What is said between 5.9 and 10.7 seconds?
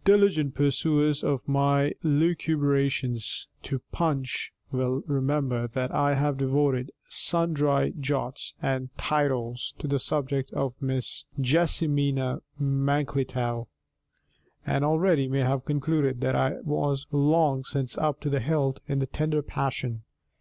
I have devoted sundry jots and tittles to the subject